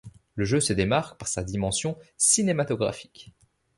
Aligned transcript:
Le 0.33 0.45
jeu 0.45 0.59
se 0.59 0.73
démarque 0.73 1.19
par 1.19 1.27
sa 1.27 1.43
dimension 1.43 1.95
cinématographique. 2.17 3.35